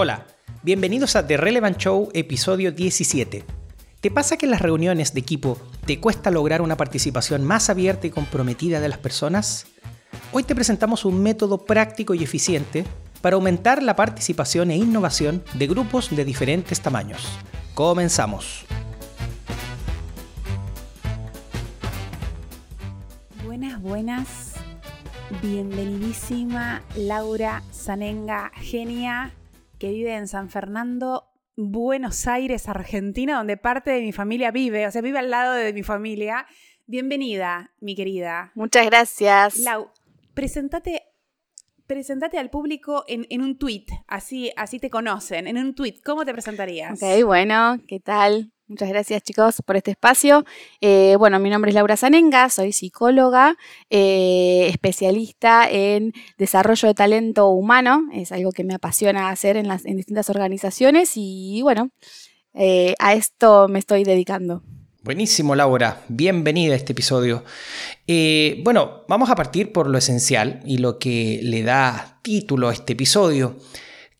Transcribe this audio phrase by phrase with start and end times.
[0.00, 0.24] Hola,
[0.62, 3.44] bienvenidos a The Relevant Show episodio 17.
[4.00, 8.06] ¿Te pasa que en las reuniones de equipo te cuesta lograr una participación más abierta
[8.06, 9.66] y comprometida de las personas?
[10.30, 12.84] Hoy te presentamos un método práctico y eficiente
[13.22, 17.26] para aumentar la participación e innovación de grupos de diferentes tamaños.
[17.74, 18.66] Comenzamos.
[23.44, 24.52] Buenas, buenas.
[25.42, 29.34] Bienvenidísima Laura Zanenga, genia
[29.78, 34.90] que vive en San Fernando, Buenos Aires, Argentina, donde parte de mi familia vive, o
[34.90, 36.46] sea, vive al lado de mi familia.
[36.86, 38.52] Bienvenida, mi querida.
[38.54, 39.58] Muchas gracias.
[39.58, 39.90] Lau,
[40.34, 41.02] presentate,
[41.86, 46.00] presentate al público en, en, un tweet, así, así te conocen, en un tweet.
[46.04, 47.02] ¿Cómo te presentarías?
[47.02, 48.52] Ok, bueno, ¿qué tal?
[48.68, 50.44] Muchas gracias chicos por este espacio.
[50.82, 53.56] Eh, bueno, mi nombre es Laura Zanenga, soy psicóloga,
[53.88, 59.86] eh, especialista en desarrollo de talento humano, es algo que me apasiona hacer en, las,
[59.86, 61.92] en distintas organizaciones y bueno,
[62.52, 64.62] eh, a esto me estoy dedicando.
[65.02, 66.02] Buenísimo, Laura.
[66.08, 67.44] Bienvenida a este episodio.
[68.64, 72.92] bueno, vamos a partir por lo esencial y lo que le da título a este
[72.92, 73.56] episodio.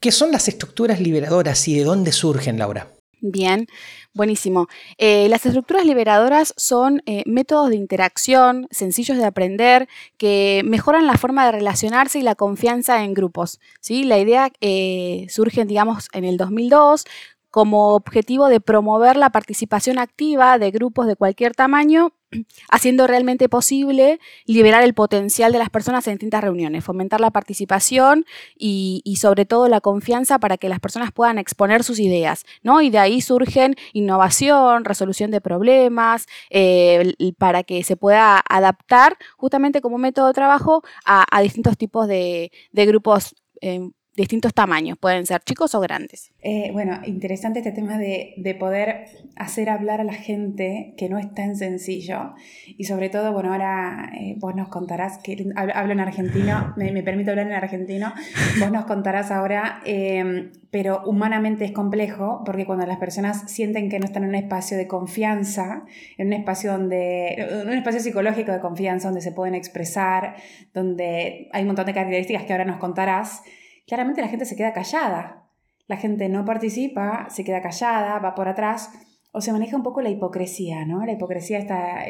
[0.00, 2.97] ¿Qué son las estructuras liberadoras y de dónde surgen, Laura?
[3.20, 3.66] Bien,
[4.14, 4.68] buenísimo.
[4.96, 9.88] Eh, las estructuras liberadoras son eh, métodos de interacción sencillos de aprender
[10.18, 13.58] que mejoran la forma de relacionarse y la confianza en grupos.
[13.80, 14.04] ¿sí?
[14.04, 17.04] La idea eh, surge, digamos, en el 2002
[17.50, 22.12] como objetivo de promover la participación activa de grupos de cualquier tamaño,
[22.70, 28.26] haciendo realmente posible liberar el potencial de las personas en distintas reuniones, fomentar la participación
[28.56, 32.82] y, sobre todo la confianza para que las personas puedan exponer sus ideas, ¿no?
[32.82, 39.80] Y de ahí surgen innovación, resolución de problemas, eh, para que se pueda adaptar justamente
[39.80, 45.74] como método de trabajo a, distintos tipos de, grupos eh, distintos tamaños, pueden ser chicos
[45.76, 46.32] o grandes.
[46.42, 51.32] Eh, bueno, interesante este tema de, poder hacer hablar a la gente que no es
[51.32, 52.34] tan sencillo
[52.66, 57.30] y sobre todo, bueno, ahora eh, vos nos contarás, que hablo en argentino, me, permito
[57.30, 58.12] hablar en argentino,
[58.58, 64.00] vos nos contarás ahora, em, pero humanamente es complejo porque cuando las personas sienten que
[64.00, 65.84] no están en un espacio de confianza,
[66.16, 70.34] en un espacio donde, un espacio psicológico de confianza donde se pueden expresar,
[70.74, 73.42] donde hay un montón de características que ahora nos contarás,
[73.88, 75.48] claramente la gente se queda callada.
[75.88, 78.90] La gente no participa, se queda callada, va por atrás,
[79.32, 81.04] o se maneja un poco la hipocresía, ¿no?
[81.04, 82.04] La hipocresía está,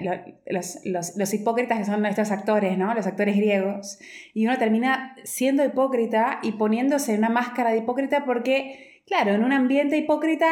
[0.46, 2.92] los, hipócritas que son estos actores, ¿no?
[2.94, 3.98] Los actores griegos.
[4.34, 9.52] Y uno termina siendo hipócrita y poniéndose una máscara de hipócrita porque, claro, en un
[9.52, 10.48] ambiente hipócrita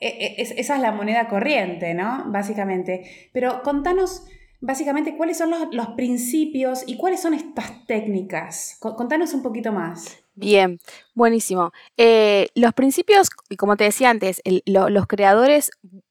[0.00, 2.24] e, e, esa es la moneda corriente, ¿no?
[2.28, 3.30] Básicamente.
[3.32, 4.26] Pero contanos
[4.60, 8.76] básicamente cuáles son los, los, principios y cuáles son estas técnicas.
[8.80, 10.18] Contanos un poquito más.
[10.42, 10.80] Bien,
[11.14, 11.70] buenísimo.
[11.98, 13.28] Eh, los principios,
[13.58, 15.70] como te decía antes, los creadores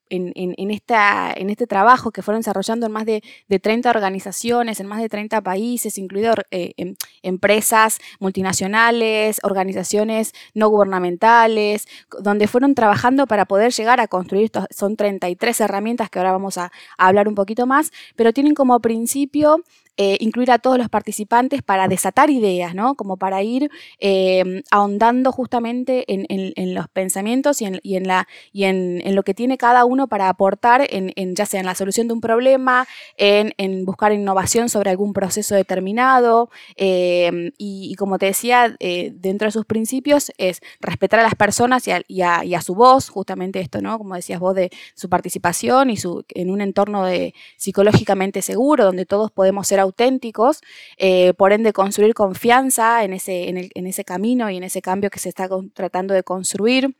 [0.09, 5.41] en, este trabajo que fueron desarrollando en más de, 30 organizaciones, en más de 30
[5.41, 11.87] países, incluido eh, em, empresas multinacionales, organizaciones no gubernamentales,
[12.21, 16.71] donde fueron trabajando para poder llegar a construir, son 33 herramientas que ahora vamos a,
[16.97, 19.63] hablar un poquito más, pero tienen como principio
[20.01, 22.95] eh, incluir a todos los participantes para desatar ideas, ¿no?
[22.95, 29.33] Como para ir eh, ahondando justamente en, los pensamientos y, en, y en, lo que
[29.33, 32.87] tiene cada uno para aportar, en, ya sea en la solución de un problema,
[33.17, 36.49] en, buscar innovación sobre algún proceso determinado.
[36.75, 38.75] Eh, y, como te decía,
[39.13, 43.81] dentro de sus principios es respetar a las personas y a, su voz, justamente esto,
[43.81, 43.97] ¿no?
[43.97, 49.05] Como decías vos, de su participación y su, en un entorno de, psicológicamente seguro, donde
[49.05, 50.61] todos podemos ser auténticos,
[50.97, 55.19] eh, por ende construir confianza en ese, en ese camino y en ese cambio que
[55.19, 56.95] se está tratando de construir.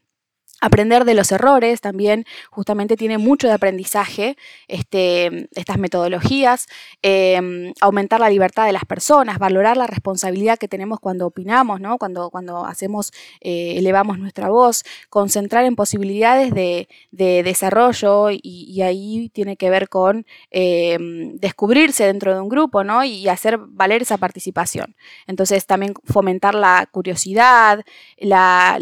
[0.62, 4.36] Aprender de los errores también justamente tiene mucho de aprendizaje
[4.68, 6.68] este, estas metodologías,
[7.02, 11.98] em, aumentar la libertad de las personas, valorar la responsabilidad que tenemos cuando opinamos, ¿no?
[11.98, 13.12] cuando, cuando hacemos,
[13.42, 20.26] eh, elevamos nuestra voz, concentrar en posibilidades de, desarrollo y, ahí tiene que ver con
[20.52, 23.04] em, descubrirse dentro de un grupo ¿no?
[23.04, 24.96] y hacer valer esa participación.
[25.28, 27.84] Entonces también fomentar la curiosidad,
[28.18, 28.78] la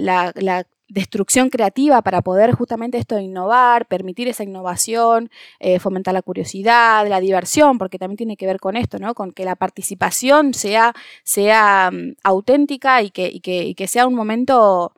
[0.89, 5.29] destrucción creativa para poder justamente esto innovar, permitir esa innovación,
[5.59, 9.13] eh, fomentar la curiosidad, la diversión, porque también tiene que ver con esto, ¿no?
[9.13, 10.93] Con que la participación sea,
[11.23, 14.93] sea mm, auténtica y que, que, sea un momento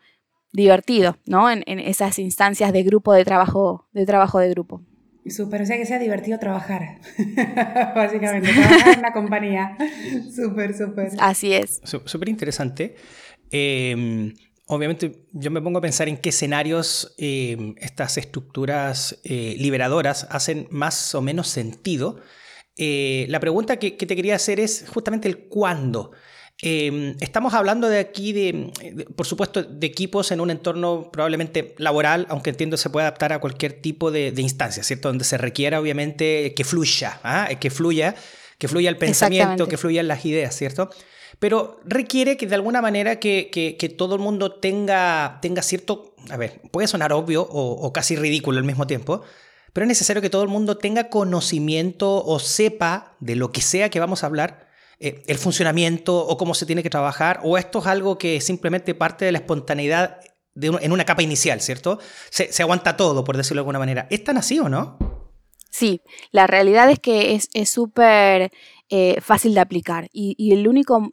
[0.52, 1.50] divertido, ¿no?
[1.50, 4.82] En, esas instancias de grupo de trabajo, de trabajo de grupo.
[5.28, 7.00] Súper, o sea que sea divertido trabajar,
[7.96, 9.78] básicamente, trabajar en una compañía.
[10.36, 11.12] Súper, súper.
[11.20, 11.82] Así es.
[11.84, 12.96] Súper interesante.
[13.52, 14.34] Em,
[14.70, 20.68] obviamente yo me pongo a pensar en qué escenarios eh, estas estructuras eh, liberadoras hacen
[20.70, 22.20] más o menos sentido.
[22.78, 26.12] Eh, la pregunta que, te quería hacer es justamente el cuándo.
[26.62, 32.52] estamos hablando de aquí, de, por supuesto, de equipos en un entorno probablemente laboral, aunque
[32.52, 35.08] entiendo se puede adaptar a cualquier tipo de, instancia, ¿cierto?
[35.08, 37.50] Donde se requiera obviamente que fluya, ¿ah?
[37.60, 38.14] que fluya,
[38.60, 40.92] que fluya el pensamiento, que fluyan las ideas, ¿cierto?
[41.40, 46.62] Pero requiere que de alguna manera que, todo el mundo tenga, tenga cierto, a ver,
[46.72, 49.22] puede sonar obvio o, casi ridículo al mismo tiempo,
[49.72, 53.90] pero es necesario que todo el mundo tenga conocimiento o sepa de lo que sea
[53.90, 54.68] que vamos a hablar,
[55.00, 58.94] eh, el funcionamiento o cómo se tiene que trabajar, o esto es algo que simplemente
[58.94, 60.20] parte de la espontaneidad
[60.56, 62.00] en una capa inicial, ¿cierto?
[62.30, 64.08] Se, se aguanta todo, por decirlo de alguna manera.
[64.10, 64.98] ¿Es tan así o no?
[65.70, 66.02] Sí,
[66.32, 68.52] la realidad es que es súper
[68.90, 70.36] eh, fácil de aplicar y,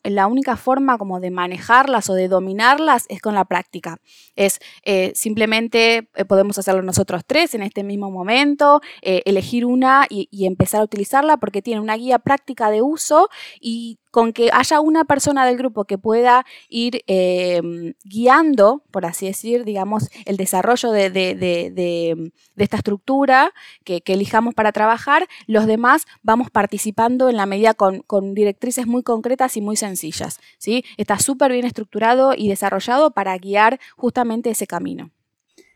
[0.05, 3.99] la única forma como de manejarlas o de dominarlas es con la práctica.
[4.34, 10.46] Es eh, simplemente eh, podemos hacerlo nosotros tres en este mismo momento, elegir una y
[10.46, 13.28] empezar a utilizarla porque tiene una guía práctica de uso
[13.61, 19.27] y con que haya una persona del grupo que pueda ir em, guiando, por así
[19.27, 23.53] decir, digamos, el desarrollo de, esta estructura
[23.85, 29.59] que, elijamos para trabajar, los demás vamos participando en la medida con, directrices muy concretas
[29.59, 30.41] y muy sencillas.
[30.57, 30.83] ¿sí?
[30.97, 35.11] Está súper bien estructurado y desarrollado para guiar justamente ese camino.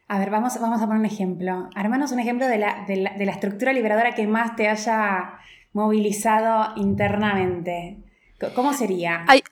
[0.09, 1.69] A ver, vamos, vamos a poner un ejemplo.
[1.75, 5.35] Armanos un ejemplo de la, de la estructura liberadora que más te haya
[5.75, 8.07] movilizado internamente.
[8.55, 9.25] ¿Cómo sería?
[9.29, 9.43] Hay,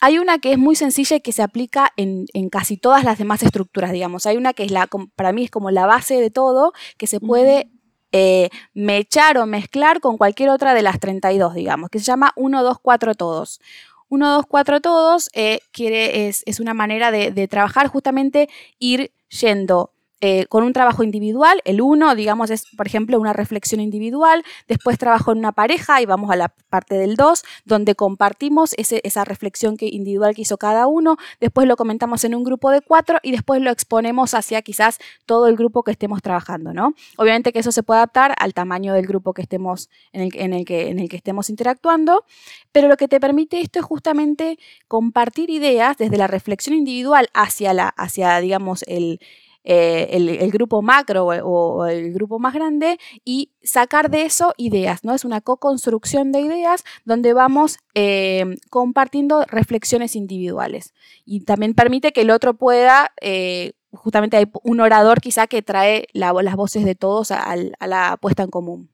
[0.00, 3.42] hay una que es muy sencilla y que se aplica en, casi todas las demás
[3.42, 4.26] estructuras, digamos.
[4.26, 7.20] Hay una que es la, para mí es como la base de todo, que se
[7.20, 7.70] puede
[8.12, 12.62] eh, mechar o mezclar con cualquier otra de las 32, digamos, que se llama 1,
[12.62, 13.60] 2, 4 todos.
[14.08, 18.48] 1, 2, 4 todos eh, quiere, es, es, una manera de, de trabajar justamente
[18.78, 21.60] ir yendo eh, con un trabajo individual.
[21.66, 24.44] El uno, digamos, es, por ejemplo, una reflexión individual.
[24.66, 29.24] Después trabajo en una pareja y vamos a la parte del dos, donde compartimos esa
[29.24, 31.16] reflexión que, individual que hizo cada uno.
[31.38, 35.48] Después lo comentamos en un grupo de cuatro y después lo exponemos hacia quizás todo
[35.48, 36.94] el grupo que estemos trabajando, ¿no?
[37.18, 40.52] Obviamente que eso se puede adaptar al tamaño del grupo que estemos, en el, en
[40.54, 42.24] el, que, en el que estemos interactuando,
[42.72, 44.58] pero lo que te permite esto es justamente
[44.88, 49.20] compartir ideas desde la reflexión individual hacia, la, hacia digamos, el
[49.68, 55.12] eh, el, grupo macro o, el grupo más grande y sacar de eso ideas, ¿no?
[55.12, 62.20] Es una co-construcción de ideas donde vamos eh, compartiendo reflexiones individuales y también permite que
[62.20, 63.12] el otro pueda...
[63.20, 68.44] Eh, justamente hay un orador quizá que trae las voces de todos a, la puesta
[68.44, 68.90] en común.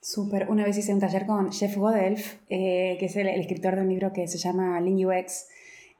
[0.00, 0.48] Súper.
[0.50, 4.12] Una vez hice un taller con Jeff Godelf, que es el, escritor de un libro
[4.12, 5.46] que se llama Lean UX,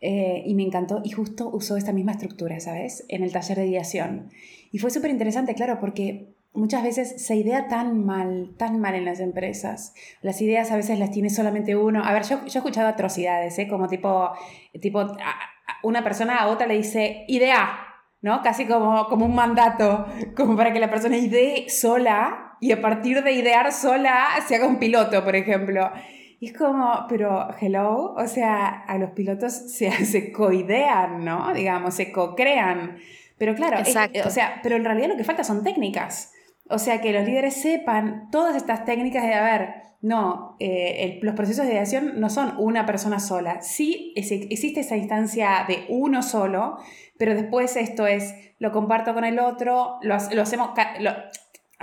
[0.04, 3.04] eh, y me encantó y justo usó esta misma estructura, ¿sabes?
[3.08, 4.30] En el taller de ideación.
[4.72, 9.04] Y fue súper interesante, claro, porque muchas veces se idea tan mal, tan mal en
[9.04, 9.94] las empresas.
[10.20, 12.04] Las ideas a veces las tiene solamente uno.
[12.04, 13.68] A ver, yo, yo he escuchado atrocidades, ¿eh?
[13.68, 14.32] Como tipo,
[14.80, 15.06] tipo
[15.84, 17.78] una persona a otra le dice, idea,
[18.22, 18.42] ¿no?
[18.42, 20.06] Casi como, como un mandato,
[20.36, 24.66] como para que la persona idee sola y a partir de idear sola se haga
[24.66, 25.92] un piloto, por ejemplo.
[26.42, 31.54] Y es como, pero hello, o sea, a los pilotos se, se coidean, ¿no?
[31.54, 32.96] Digamos, se co-crean.
[33.38, 36.32] Pero claro, o sea, pero en realidad lo que falta son técnicas.
[36.68, 41.36] O sea, que los líderes sepan todas estas técnicas de, a ver, no, eh, los
[41.36, 43.62] procesos de ideación no son una persona sola.
[43.62, 46.76] Sí existe esa instancia de uno solo,
[47.18, 50.70] pero después esto es, lo comparto con el otro, lo, lo hacemos,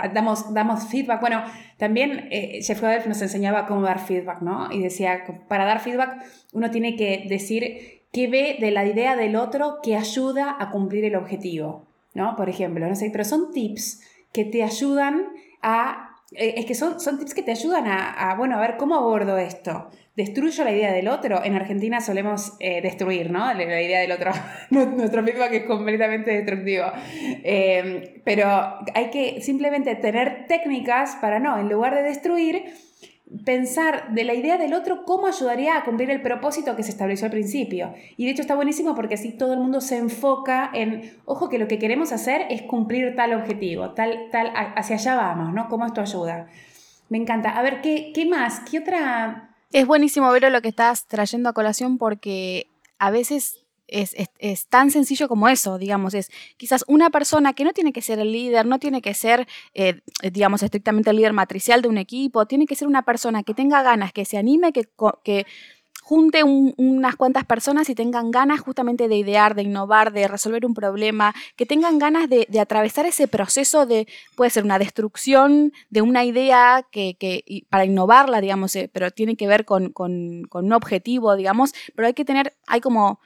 [0.08, 1.20] damos, damos feedback.
[1.20, 1.42] Bueno,
[1.78, 4.70] también eh, Jeff nos enseñaba cómo dar feedback, ¿no?
[4.72, 9.36] Y decía, para dar feedback uno tiene que decir qué ve de la idea del
[9.36, 12.36] otro que ayuda a cumplir el objetivo, ¿no?
[12.36, 14.02] Por ejemplo, no sé, pero son tips
[14.32, 15.28] que te ayudan
[15.62, 16.16] a...
[16.32, 19.38] Eh, es que son, son tips que te ayudan a, bueno, a ver cómo abordo
[19.38, 19.90] esto
[20.20, 21.42] destruyo la idea del otro.
[21.42, 23.52] En Argentina solemos eh, destruir, ¿no?
[23.54, 24.32] La, idea del otro.
[24.70, 26.86] Nuestro feedback es completamente destructivo.
[27.42, 28.46] Em, pero
[28.94, 32.64] hay que simplemente tener técnicas para no, en lugar de destruir,
[33.44, 37.26] pensar de la idea del otro cómo ayudaría a cumplir el propósito que se estableció
[37.26, 37.94] al principio.
[38.16, 41.58] Y de hecho está buenísimo porque así todo el mundo se enfoca en, ojo, que
[41.58, 45.68] lo que queremos hacer es cumplir tal objetivo, tal, tal, hacia allá vamos, ¿no?
[45.68, 46.48] ¿Cómo esto ayuda?
[47.08, 47.50] Me encanta.
[47.50, 48.60] A ver, ¿qué, qué más?
[48.60, 54.68] ¿Qué otra es buenísimo ver lo que estás trayendo a colación porque a veces es,
[54.68, 58.32] tan sencillo como eso, digamos, es quizás una persona que no tiene que ser el
[58.32, 60.00] líder, no tiene que ser, eh,
[60.32, 63.82] digamos, estrictamente el líder matricial de un equipo, tiene que ser una persona que tenga
[63.82, 64.88] ganas, que se anime, que,
[65.24, 65.46] que
[66.10, 70.74] junte unas cuantas personas y tengan ganas justamente de idear, de innovar, de resolver un
[70.74, 76.24] problema, que tengan ganas de, atravesar ese proceso de, puede ser una destrucción de una
[76.24, 82.08] idea que, para innovarla, digamos, eh, pero tiene que ver con, un objetivo, digamos, pero
[82.08, 83.20] hay que tener, hay como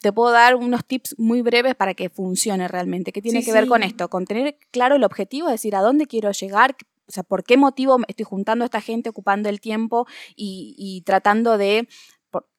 [0.00, 3.12] te puedo dar unos tips muy breves para que funcione realmente.
[3.12, 4.08] ¿Qué tiene que ver con esto?
[4.08, 6.74] Con tener claro el objetivo, es decir, a dónde quiero llegar,
[7.08, 11.56] o sea, por qué motivo estoy juntando a esta gente, ocupando el tiempo y, tratando
[11.56, 11.88] de,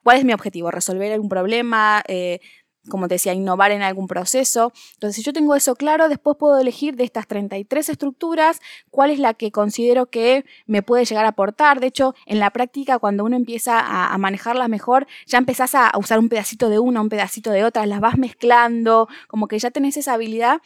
[0.04, 0.72] ¿cuál es mi objetivo?
[0.72, 2.04] ¿Resolver algún problema?
[2.08, 2.40] Eh,
[2.88, 4.72] como te decía, innovar en algún proceso.
[4.94, 9.20] Entonces, si yo tengo eso claro, después puedo elegir de estas 33 estructuras cuál es
[9.20, 11.80] la que considero que me puede llegar a aportar.
[11.80, 16.20] De hecho, en la práctica, cuando uno empieza a, manejarlas mejor, ya empezás a, usar
[16.20, 19.98] un pedacito de una, un pedacito de otra, las vas mezclando, como que ya tenés
[19.98, 20.62] esa habilidad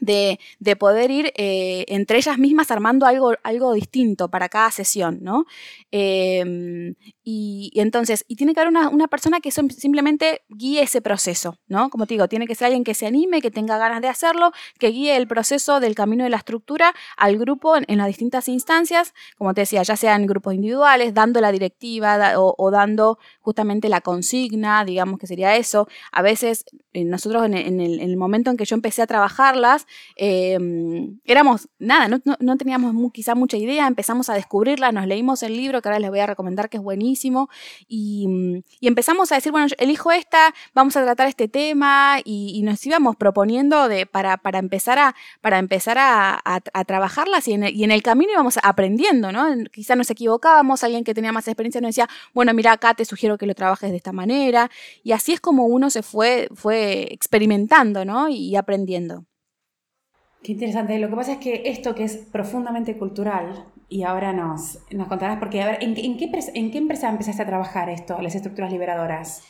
[0.00, 0.38] de,
[0.78, 5.44] poder ir eh, entre ellas mismas armando algo, algo distinto para cada sesión, ¿no?
[5.90, 11.88] Em, y, entonces, y tiene que haber una, persona que simplemente guíe ese proceso, ¿no?
[11.88, 14.50] Como te digo, tiene que ser alguien que se anime, que tenga ganas de hacerlo,
[14.78, 19.14] que guíe el proceso del camino de la estructura al grupo en, las distintas instancias,
[19.36, 24.84] como te decía, ya sean grupos individuales, dando la directiva o, dando justamente la consigna,
[24.84, 25.86] digamos que sería eso.
[26.10, 29.86] A veces, eh, nosotros en, el, momento en que yo empecé a trabajarlas,
[30.16, 35.80] em, éramos, nada, no, teníamos quizá mucha idea, empezamos a descubrirlas, nos leímos el libro,
[35.82, 39.66] que ahora les voy a recomendar, que es buenísimo Mm, y, empezamos a decir, bueno,
[39.78, 44.98] elijo esta, vamos a tratar este tema y, nos íbamos proponiendo de, para, para empezar
[44.98, 46.40] a, para empezar a,
[46.86, 49.46] trabajarlas y en, el, y en, el, camino íbamos aprendiendo, ¿no?
[49.70, 53.38] Quizá nos equivocábamos, alguien que tenía más experiencia nos decía, bueno, mira, acá te sugiero
[53.38, 54.70] que lo trabajes de esta manera
[55.02, 58.28] y así es como uno se fue, fue experimentando, ¿no?
[58.28, 59.24] y aprendiendo.
[60.42, 60.98] Qué interesante.
[60.98, 65.38] Lo que pasa es que esto que es profundamente cultural, y ahora nos, nos contarás,
[65.38, 69.42] porque a ver, ¿en, qué, ¿en qué empresa empezaste a trabajar esto, las estructuras liberadoras?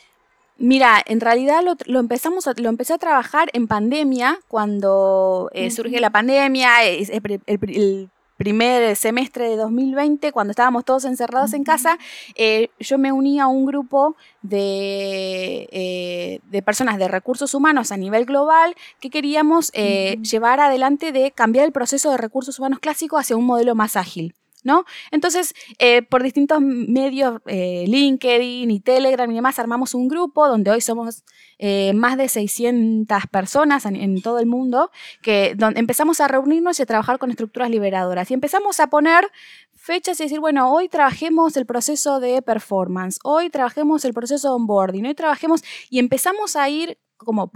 [0.57, 6.09] Mira, en realidad lo, empezamos lo empecé a trabajar en pandemia, cuando eh, surge la
[6.09, 11.97] pandemia, el, el, primer semestre de 2020, cuando estábamos todos encerrados en casa,
[12.35, 17.97] eh, yo me uní a un grupo de, eh, de, personas de recursos humanos a
[17.97, 23.17] nivel global que queríamos eh, llevar adelante de cambiar el proceso de recursos humanos clásico
[23.17, 24.35] hacia un modelo más ágil.
[24.63, 24.85] ¿No?
[25.11, 30.71] Entonces, eh, por distintos medios, eh, LinkedIn y Telegram y demás, armamos un grupo donde
[30.71, 31.23] hoy somos
[31.59, 34.91] eh, más de 600 personas en, todo el mundo,
[35.21, 38.29] que donde empezamos a reunirnos y a trabajar con estructuras liberadoras.
[38.31, 39.29] Y empezamos a poner
[39.73, 44.55] fechas y decir, bueno, hoy trabajemos el proceso de performance, hoy trabajemos el proceso de
[44.55, 47.51] onboarding, hoy trabajemos y empezamos a ir como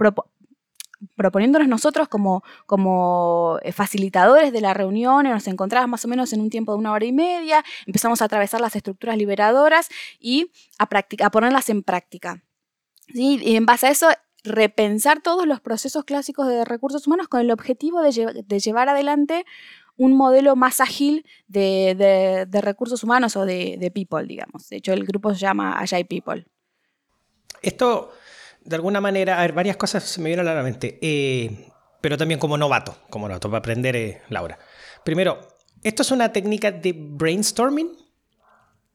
[1.14, 6.40] proponiéndonos nosotros como, como eh, facilitadores de la reunión, nos encontramos más o menos en
[6.40, 9.88] un tiempo de una hora y media, empezamos a atravesar las estructuras liberadoras
[10.18, 10.88] y a,
[11.24, 12.42] a ponerlas en práctica.
[13.08, 14.08] Y en base a eso,
[14.44, 19.44] repensar todos los procesos clásicos de recursos humanos con el objetivo de, llevar adelante
[19.96, 24.68] un modelo más ágil de, recursos humanos o de, people, digamos.
[24.68, 26.46] De hecho, el grupo se llama Agile People.
[27.62, 28.12] Esto
[28.68, 31.70] de alguna manera, a ver, varias cosas se me vienen a la mente, eh,
[32.02, 34.58] pero también como novato, como novato, para aprender, eh, Laura.
[35.04, 35.40] Primero,
[35.82, 37.96] ¿esto es una técnica de brainstorming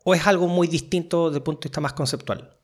[0.04, 2.56] o es algo muy distinto desde el punto de vista más conceptual?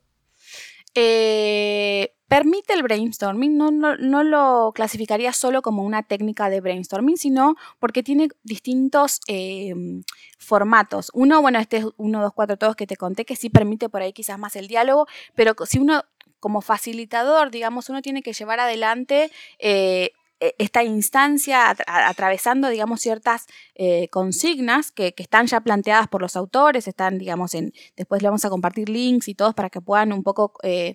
[0.94, 7.56] Eh, permite el brainstorming, no, no, lo clasificaría solo como una técnica de brainstorming, sino
[7.80, 9.18] porque tiene distintos
[10.38, 11.10] formatos.
[11.12, 14.02] Uno, bueno, este es uno, dos, cuatro, todos que te conté, que sí permite por
[14.02, 16.04] ahí quizás más el diálogo, pero si uno
[16.40, 23.46] como facilitador, digamos, uno tiene que llevar adelante eh, e, esta instancia atravesando, digamos, ciertas
[23.74, 28.44] eh, consignas que, están ya planteadas por los autores, están, digamos, en, después le vamos
[28.46, 30.94] a compartir links y todos para que puedan un poco eh,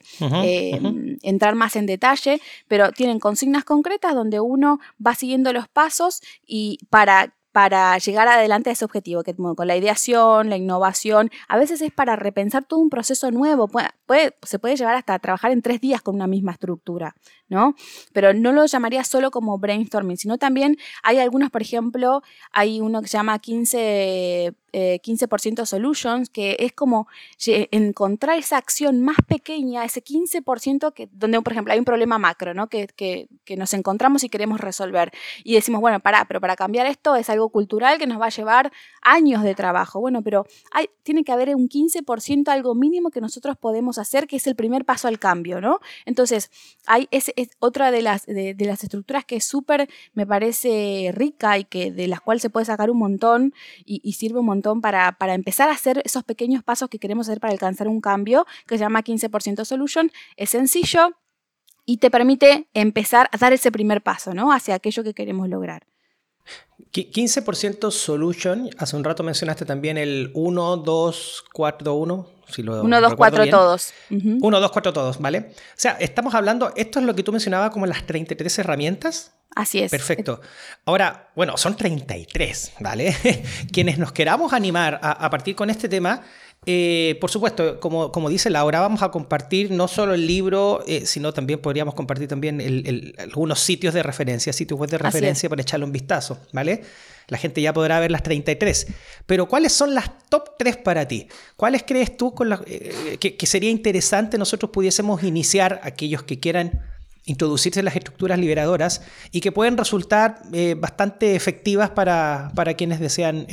[1.22, 6.80] entrar más en detalle, pero tienen consignas concretas donde uno va siguiendo los pasos y
[6.90, 11.82] para para llegar adelante a ese objetivo, que con la ideación, la innovación, a veces
[11.82, 15.80] es para repensar todo un proceso nuevo, puede, se puede llevar hasta trabajar en tres
[15.80, 17.16] días con una misma estructura,
[17.48, 17.74] ¿no?
[18.12, 23.02] Pero no lo llamaría solo como brainstorming, sino también hay algunos, por ejemplo, hay uno
[23.02, 27.08] que se llama 15 15% eh, solutions, que es como
[27.46, 32.54] encontrar esa acción más pequeña, ese 15% que, donde, por ejemplo, hay un problema macro,
[32.54, 32.68] ¿no?
[32.68, 35.12] Que, que, nos encontramos y queremos resolver.
[35.44, 38.30] Y decimos, bueno, para, pero para cambiar esto es algo cultural que nos va a
[38.30, 40.02] llevar años de trabajo.
[40.02, 44.36] Bueno, pero hay, tiene que haber un 15%, algo mínimo que nosotros podemos hacer, que
[44.36, 45.80] es el primer paso al cambio, ¿no?
[46.06, 46.52] Entonces,
[46.86, 51.58] hay, es, es otra de las, de, las estructuras que es súper, me parece rica
[51.58, 53.54] y que de las cuales se puede sacar un montón
[53.86, 57.00] y, y sirve un montón montón para, para empezar a hacer esos pequeños pasos que
[57.00, 60.12] queremos hacer para alcanzar un cambio, que se llama 15% Solution.
[60.36, 61.10] Es sencillo
[61.86, 64.52] y te permite empezar a dar ese primer paso, ¿no?
[64.52, 65.86] Hacia aquello que queremos lograr.
[66.94, 72.28] 15% solution, hace un rato mencionaste también el 1, 2, 4, 1.
[72.48, 73.94] Si 1, 2, 4 todos.
[74.12, 75.50] 1, 2, 4 todos, ¿vale?
[75.50, 79.35] O sea, estamos hablando, esto es lo que tú mencionabas como las 33 herramientas.
[79.56, 79.92] Así es.
[79.92, 80.42] Perfecto.
[80.86, 83.16] Ahora, bueno, son 33, ¿vale?
[83.72, 86.24] Quienes nos queramos animar a, a partir con este tema,
[86.68, 91.06] eh, por supuesto, como, como, dice Laura, vamos a compartir no solo el libro, eh,
[91.06, 92.60] sino también podríamos compartir también
[93.20, 96.82] algunos sitios de referencia, sitios web de referencia para echarle un vistazo, ¿vale?
[97.28, 98.88] La gente ya podrá ver las 33.
[99.26, 101.28] Pero ¿cuáles son las top 3 para ti?
[101.56, 106.82] ¿Cuáles crees tú con eh, que, sería interesante nosotros pudiésemos iniciar aquellos que quieran
[107.26, 109.02] introducirse en las estructuras liberadoras
[109.32, 110.42] y que pueden resultar
[110.78, 113.48] bastante efectivas para, para quienes desean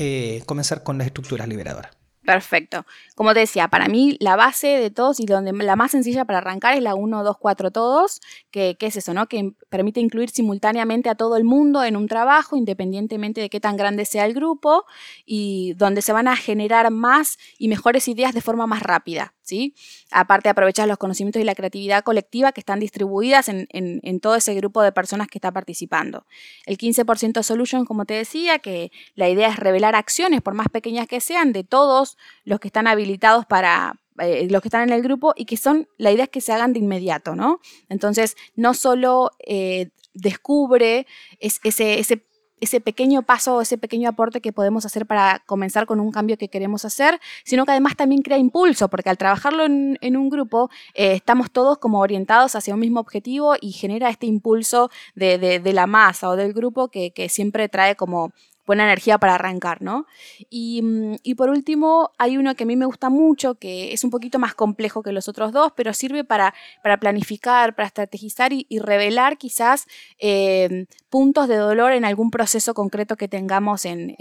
[0.46, 2.01] comenzar con las estructuras liberadoras?
[2.24, 2.86] Perfecto.
[3.16, 6.38] Como te decía, para mí la base de todos y donde la más sencilla para
[6.38, 8.20] arrancar es la 1, 2, 4 todos,
[8.52, 9.26] que, es eso, ¿no?
[9.26, 13.76] Que permite incluir simultáneamente a todo el mundo en un trabajo, independientemente de qué tan
[13.76, 14.84] grande sea el grupo,
[15.26, 19.34] y donde se van a generar más y mejores ideas de forma más rápida.
[19.42, 19.74] ¿sí?
[20.10, 24.82] Aparte aprovechar los conocimientos y la creatividad colectiva que están distribuidas en, todo ese grupo
[24.82, 26.26] de personas que está participando.
[26.64, 31.08] El 15% solution, como te decía, que la idea es revelar acciones, por más pequeñas
[31.08, 32.11] que sean, de todos
[32.44, 35.88] los que están habilitados para, eh, los que están en el grupo y que son,
[35.96, 37.60] la idea es que se hagan de inmediato, ¿no?
[37.88, 41.06] Entonces, no solo eh, descubre
[41.40, 46.48] ese, pequeño paso, ese pequeño aporte que podemos hacer para comenzar con un cambio que
[46.48, 51.14] queremos hacer, sino que además también crea impulso, porque al trabajarlo en, un grupo eh,
[51.14, 56.28] estamos todos como orientados hacia un mismo objetivo y genera este impulso de, la masa
[56.28, 58.32] o del grupo que siempre trae como
[58.66, 60.06] buena energía para arrancar, ¿no?
[60.50, 64.10] Mm, y, por último, hay uno que a mí me gusta mucho, que es un
[64.10, 68.66] poquito más complejo que los otros dos, pero sirve para, para planificar, para estrategizar y,
[68.82, 69.86] revelar quizás
[70.18, 74.16] eh, puntos de dolor en algún proceso concreto que tengamos en,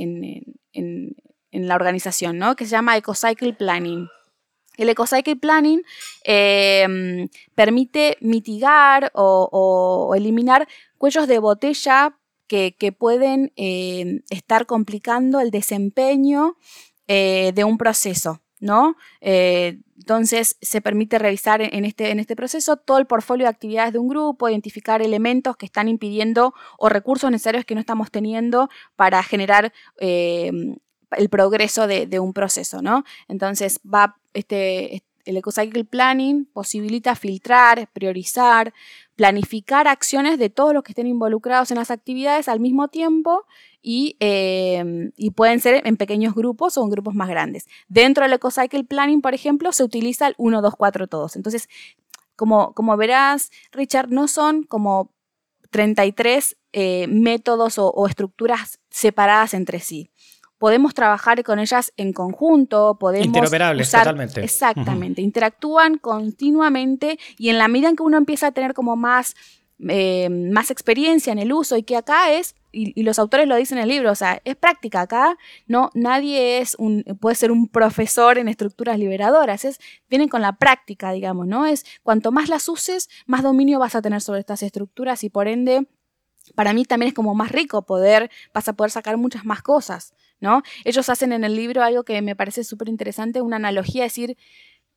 [1.52, 2.56] la organización, ¿no?
[2.56, 4.08] Que se llama EcoCycle Planning.
[4.78, 5.84] El EcoCycle Planning
[6.24, 12.16] eh, permite mitigar o, eliminar cuellos de botella
[12.78, 16.58] que, pueden eh, estar complicando el desempeño
[17.08, 18.42] eh, de un proceso.
[18.60, 18.96] ¿no?
[19.22, 23.94] Eh, entonces se permite revisar en este, en este proceso todo el portfolio de actividades
[23.94, 28.70] de un grupo, identificar elementos que están impidiendo o recursos necesarios que no estamos teniendo
[28.96, 33.04] para generar el progreso de, un proceso, ¿no?
[33.28, 38.74] Entonces va este, el EcoCycle Planning posibilita filtrar, priorizar,
[39.16, 43.46] planificar acciones de todos los que estén involucrados en las actividades al mismo tiempo
[43.82, 47.68] y, em, pueden ser en pequeños grupos o en grupos más grandes.
[47.88, 51.36] Dentro del EcoCycle Planning, por ejemplo, se utiliza el 1, 2, 4 todos.
[51.36, 51.70] Entonces,
[52.36, 55.12] como, verás, Richard, no son como
[55.70, 60.10] 33 eh, métodos o estructuras separadas entre sí
[60.62, 64.44] podemos trabajar con ellas en conjunto, podemos Interoperables, totalmente.
[64.44, 69.36] Exactamente, interactúan continuamente y en la medida en que uno empieza a tener como más,
[69.90, 73.80] eh, más experiencia en el uso y que acá es, y, los autores lo dicen
[73.80, 77.68] en el libro, o sea, es práctica acá, no, nadie es un, puede ser un
[77.68, 79.80] profesor en estructuras liberadoras, es,
[80.12, 81.66] vienen con la práctica, digamos, ¿no?
[81.66, 85.48] Es cuanto más las uses, más dominio vas a tener sobre estas estructuras y por
[85.48, 85.88] ende
[86.56, 90.14] para mí también es como más rico poder, vas a poder sacar muchas más cosas,
[90.40, 90.64] ¿no?
[90.86, 94.38] Ellos hacen en el libro algo que me parece súper interesante, una analogía, decir,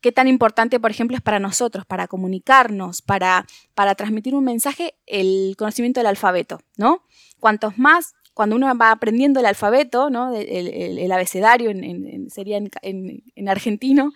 [0.01, 4.95] qué tan importante, por ejemplo, es para nosotros, para comunicarnos, para, para transmitir un mensaje,
[5.07, 7.05] el conocimiento del alfabeto, ¿no?
[7.40, 10.35] Cuantos más, cuando uno va aprendiendo el alfabeto, ¿no?
[10.35, 11.71] El, abecedario
[12.29, 14.12] sería en, argentino,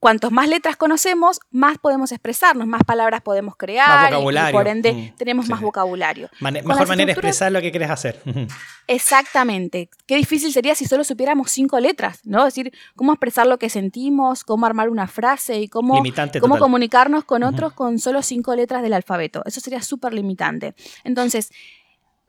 [0.00, 5.16] cuantos más letras conocemos, más podemos expresarnos, más palabras podemos crear, y por ende mm,
[5.16, 6.30] tenemos más vocabulario.
[6.40, 8.20] mejor manera de expresar lo que quieres hacer.
[8.86, 9.90] Exactamente.
[10.06, 12.46] Qué difícil sería si solo supiéramos cinco letras, ¿no?
[12.46, 16.02] Es decir, cómo expresar lo que sentimos, cómo armar una frase y cómo,
[16.40, 19.42] cómo comunicarnos con otros con solo cinco letras del alfabeto.
[19.44, 20.74] Eso sería súper limitante.
[21.04, 21.52] Entonces,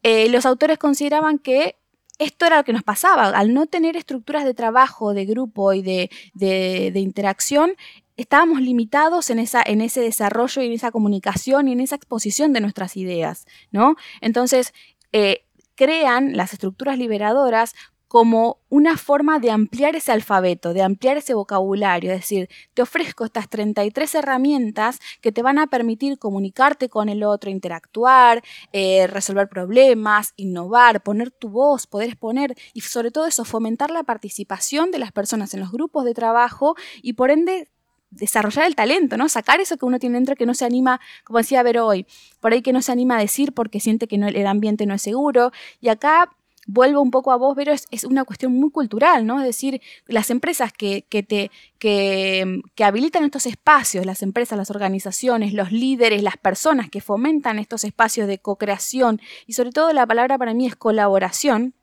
[0.03, 1.77] eh, los autores consideraban que
[2.21, 3.29] esto era lo que nos pasaba.
[3.29, 7.73] Al no tener estructuras de trabajo, de grupo y de, interacción,
[8.15, 12.53] estábamos limitados en, esa, en ese desarrollo y en esa comunicación y en esa exposición
[12.53, 13.95] de nuestras ideas, ¿no?
[14.21, 14.73] Entonces,
[15.11, 17.73] eh, crean las estructuras liberadoras
[18.11, 22.11] como una forma de ampliar ese alfabeto, de ampliar ese vocabulario.
[22.11, 27.23] Es decir, te ofrezco estas 33 herramientas que te van a permitir comunicarte con el
[27.23, 28.43] otro, interactuar,
[28.73, 34.03] eh, resolver problemas, innovar, poner tu voz, poder exponer y sobre todo eso, fomentar la
[34.03, 37.69] participación de las personas en los grupos de trabajo y por ende
[38.09, 39.29] desarrollar el talento, ¿no?
[39.29, 42.05] Sacar eso que uno tiene dentro que no se anima, como decía Ver hoy,
[42.41, 45.01] por ahí que no se anima a decir porque siente que el ambiente no es
[45.01, 45.53] seguro.
[45.79, 46.35] Y acá
[46.71, 49.39] vuelvo un poco a vos, pero es, una cuestión muy cultural, ¿no?
[49.39, 55.53] Es decir, las empresas que, te, que, que, habilitan estos espacios, las empresas, las organizaciones,
[55.53, 60.37] los líderes, las personas que fomentan estos espacios de co-creación y sobre todo la palabra
[60.37, 61.73] para mí es colaboración,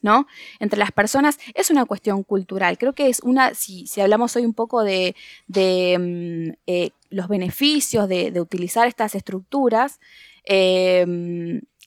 [0.00, 0.26] ¿no?
[0.58, 2.78] Entre las personas es una cuestión cultural.
[2.78, 5.14] Creo que es una, si, si hablamos hoy un poco de,
[5.48, 10.00] mm, eh, los beneficios de, utilizar estas estructuras,
[10.44, 11.06] eh,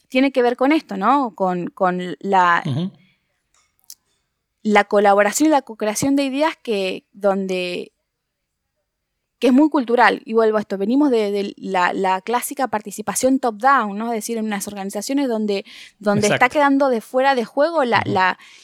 [0.07, 1.33] tiene que ver con esto, ¿no?
[1.35, 1.71] Con,
[2.19, 2.63] la,
[4.63, 7.91] la colaboración y la co-creación de ideas que donde
[9.39, 14.07] que es muy cultural, y vuelvo a esto, venimos de, la, clásica participación top-down, ¿no?
[14.07, 15.63] es decir, en unas organizaciones donde,
[15.99, 18.01] donde está quedando de fuera de juego la,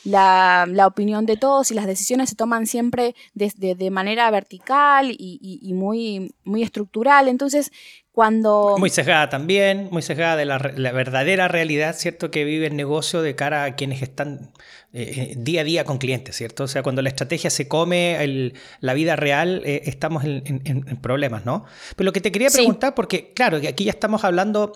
[0.04, 5.40] la, opinión de todos y las decisiones se toman siempre de, de manera vertical y,
[5.62, 7.28] y, muy, muy estructural.
[7.28, 7.72] Entonces,
[8.14, 8.76] cuando...
[8.78, 12.30] Muy sesgada también, muy sesgada de la, verdadera realidad, ¿cierto?
[12.30, 14.52] Que vive el negocio de cara a quienes están
[14.94, 16.66] eh, eh, día a día con clientes, ¿cierto?
[16.66, 21.66] O sea, cuando la estrategia se come la vida real, eh, estamos en, problemas, ¿no?
[21.96, 24.74] Pero lo que te quería preguntar, porque claro, aquí ya estamos hablando,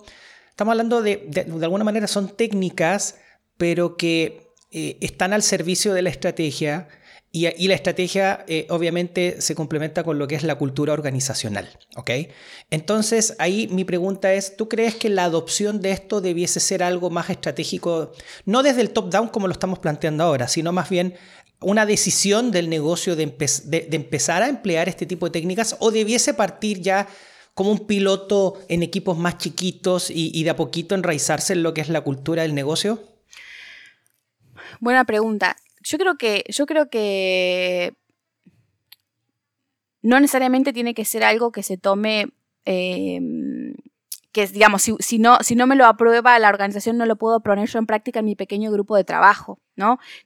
[0.50, 3.20] estamos hablando de, de, de alguna manera son técnicas,
[3.56, 6.88] pero que están al servicio de la estrategia
[7.30, 12.10] y, la estrategia eh, obviamente se complementa con lo que es la cultura organizacional, ¿ok?
[12.70, 17.10] Entonces ahí mi pregunta es, ¿tú crees que la adopción de esto debiese ser algo
[17.10, 18.12] más estratégico,
[18.46, 21.16] no desde el top-down como lo estamos planteando ahora, sino más bien
[21.60, 26.80] una decisión del negocio de, empezar a emplear este tipo de técnicas o debiese partir
[26.80, 27.08] ya
[27.52, 31.74] como un piloto en equipos más chiquitos y, y de a poquito enraizarse en lo
[31.74, 33.02] que es la cultura del negocio?
[34.80, 35.56] Buena pregunta.
[35.88, 37.96] Yo creo que, yo creo que
[40.02, 42.26] no necesariamente tiene que ser algo que se tome,
[42.66, 43.74] em,
[44.32, 47.70] que digamos, si, no, si no me lo aprueba la organización, no lo puedo poner
[47.70, 49.60] yo en práctica en mi pequeño grupo de trabajo,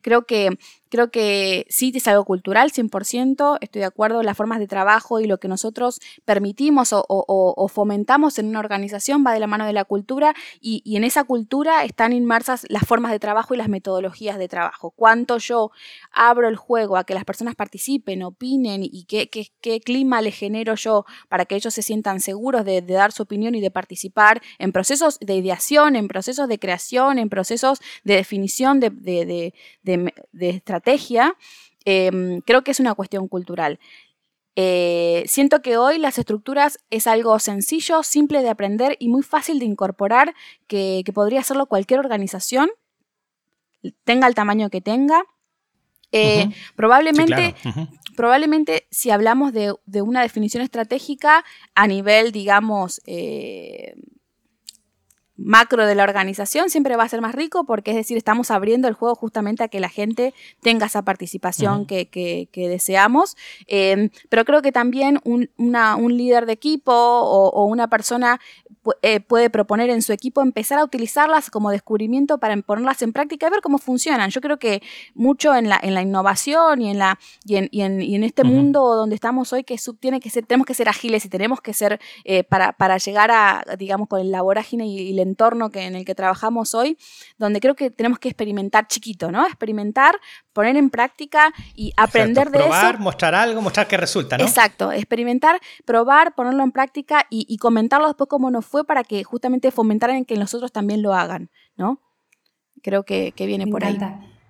[0.01, 0.51] Creo que
[0.93, 5.25] Creo que sí es algo cultural, 100%, estoy de acuerdo, las formas de trabajo y
[5.25, 9.87] lo que nosotros permitimos o, fomentamos en una organización va de la mano de la
[9.87, 14.49] cultura y, en esa cultura están inmersas las formas de trabajo y las metodologías de
[14.49, 14.91] trabajo.
[14.91, 15.71] Cuánto yo
[16.11, 20.75] abro el juego a que las personas participen, opinen y qué, qué, clima le genero
[20.75, 24.73] yo para que ellos se sientan seguros de, dar su opinión y de participar en
[24.73, 29.42] procesos de ideación, en procesos de creación, en procesos de definición de, de, de
[29.83, 31.37] estrategias estrategia,
[31.85, 33.79] em, creo que es una cuestión cultural.
[34.55, 39.59] Eh, siento que hoy las estructuras es algo sencillo, simple de aprender y muy fácil
[39.59, 40.35] de incorporar,
[40.67, 42.71] que, podría hacerlo cualquier organización,
[44.05, 45.25] tenga el tamaño que tenga.
[46.15, 47.55] Eh, probablemente,
[48.17, 51.43] probablemente si hablamos de, de, una definición estratégica
[51.75, 53.95] a nivel, digamos, eh,
[55.45, 58.89] macro de la organización siempre va a ser más rico porque es decir, estamos abriendo
[58.89, 63.37] el juego justamente a que la gente tenga esa participación que, deseamos.
[63.67, 65.49] Em, pero creo que también un,
[66.17, 68.41] líder de equipo o, una persona
[69.03, 73.47] eh, puede proponer en su equipo empezar a utilizarlas como descubrimiento para ponerlas en práctica
[73.47, 74.31] y ver cómo funcionan.
[74.31, 74.83] Yo creo que
[75.15, 79.53] mucho en la, en la innovación y en, la, y en, este mundo donde estamos
[79.53, 82.73] hoy, que tiene que ser, tenemos que ser ágiles y tenemos que ser eh, para,
[82.73, 86.75] para, llegar a, digamos, con la vorágine y, y entorno que, en el que trabajamos
[86.75, 86.99] hoy,
[87.39, 89.47] donde creo que tenemos que experimentar chiquito, ¿no?
[89.47, 90.21] Experimentar,
[90.53, 94.45] poner en práctica y aprender de probar, mostrar algo, mostrar qué resulta, ¿no?
[94.45, 99.71] Exacto, experimentar, probar, ponerlo en práctica y, comentarlo después cómo nos fue para que justamente
[99.71, 102.01] fomentaran en que los otros también lo hagan, ¿no?
[102.83, 103.99] Creo que, viene por ahí.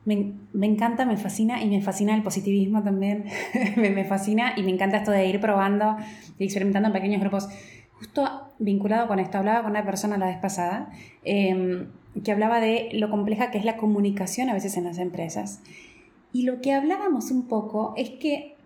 [0.05, 3.27] Me, me, encanta, me fascina y me fascina el positivismo también.
[3.77, 5.97] me, me, fascina y me encanta esto de ir probando
[6.39, 7.49] y experimentando en pequeños grupos.
[8.03, 10.91] Justo vinculado con esto, hablaba con una persona la vez pasada
[11.23, 11.87] em,
[12.25, 15.63] que hablaba de lo compleja que es la comunicación a veces en las empresas.
[16.33, 18.57] Y lo que hablábamos un poco es que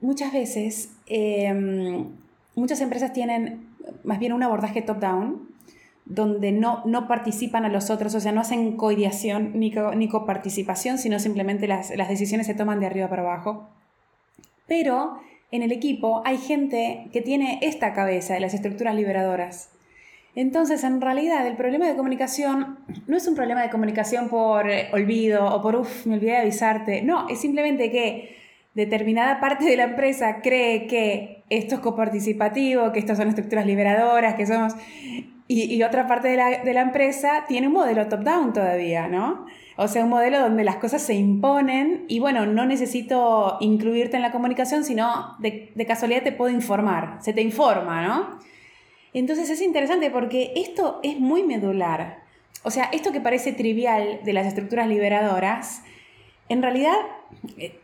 [0.00, 2.06] muchas veces em,
[2.54, 3.66] muchas empresas tienen
[4.02, 5.48] más bien un abordaje top-down,
[6.06, 10.98] donde no, no participan a los otros, o sea, no hacen coideación ni, ni coparticipación,
[10.98, 13.68] sino simplemente las, las decisiones se toman de arriba para abajo.
[14.66, 15.18] Pero
[15.50, 19.70] en el equipo hay gente que tiene esta cabeza de las estructuras liberadoras.
[20.36, 24.88] Entonces, en realidad, el problema de comunicación no es un problema de comunicación por eh,
[24.92, 27.02] olvido o por, uff, me olvidé de avisarte.
[27.02, 28.36] No, es simplemente que
[28.74, 34.34] determinada parte de la empresa cree que esto es coparticipativo, que estas son estructuras liberadoras,
[34.34, 34.74] que somos...
[35.46, 39.44] Y, otra parte de la, de la, empresa tiene un modelo top-down todavía, ¿no?
[39.76, 44.22] O sea, un modelo donde las cosas se imponen y bueno, no necesito incluirte en
[44.22, 48.38] la comunicación, sino de, de casualidad te puedo informar, se te informa, ¿no?
[49.14, 52.22] Entonces es interesante porque esto es muy medular.
[52.64, 55.82] O sea, esto que parece trivial de las estructuras liberadoras,
[56.48, 56.96] en realidad,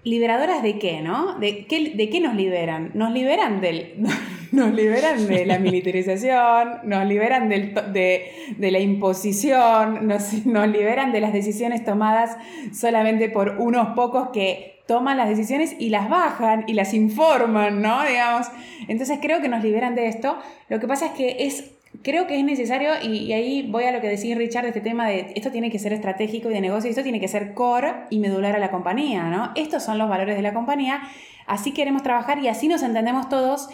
[0.04, 1.38] ¿liberadoras de qué, no?
[1.38, 2.90] ¿De qué, de qué nos liberan?
[2.94, 3.94] Nos liberan, del,
[4.52, 11.12] nos liberan de la militarización, nos liberan del, de, de, la imposición, nos, nos liberan
[11.12, 12.36] de las decisiones tomadas
[12.72, 18.04] solamente por unos pocos que toman las decisiones y las bajan y las informan, ¿no?
[18.04, 18.48] Digamos.
[18.88, 20.36] Entonces creo que nos liberan de esto.
[20.68, 21.70] Lo que pasa es que es
[22.02, 25.32] creo que es necesario, y, ahí voy a lo que decía Richard, este tema de
[25.34, 28.56] esto tiene que ser estratégico y de negocio, esto tiene que ser core y medular
[28.56, 29.50] a la compañía, ¿no?
[29.54, 31.02] Estos son los valores de la compañía,
[31.46, 33.68] así queremos trabajar y así nos entendemos todos.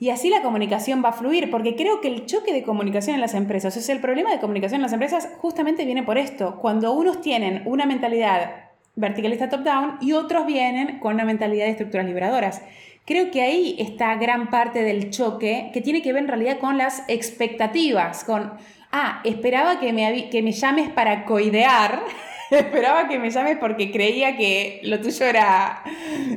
[0.00, 3.20] Y así la comunicación va a fluir, porque creo que el choque de comunicación en
[3.20, 6.60] las empresas, o sea, el problema de comunicación en las empresas justamente viene por esto.
[6.60, 12.06] Cuando unos tienen una mentalidad verticalista top-down y otros vienen con una mentalidad de estructuras
[12.06, 12.62] liberadoras.
[13.08, 16.76] Creo que ahí está gran parte del choque que tiene que ver en realidad con
[16.76, 18.52] las expectativas, con,
[18.92, 22.02] ah, esperaba que me, que me llames para coidear,
[22.50, 25.82] esperaba que me llames porque creía que lo tuyo era,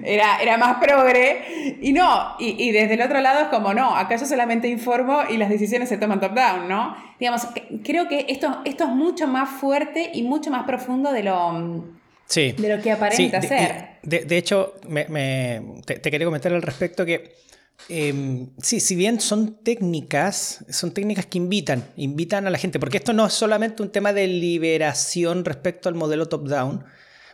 [0.01, 3.93] era, era más progre, y no, y, y, desde el otro lado es como, no,
[3.93, 6.95] acá yo solamente informo y las decisiones se toman top-down, ¿no?
[7.19, 7.49] Digamos,
[7.83, 12.00] creo que esto, esto es mucho más fuerte y mucho más profundo de lo
[12.35, 13.99] de lo que aparenta ser.
[14.03, 14.75] De, hecho,
[15.85, 17.35] te, quería comentar al respecto que
[17.89, 22.97] em, sí, si bien son técnicas, son técnicas que invitan, invitan a la gente, porque
[22.97, 26.85] esto no es solamente un tema de liberación respecto al modelo top-down.